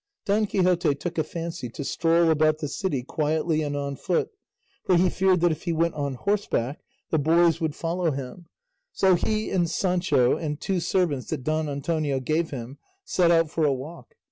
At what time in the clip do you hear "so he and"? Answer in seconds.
8.91-9.69